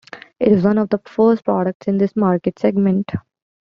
[0.39, 3.11] It was one of the first products in this market segment.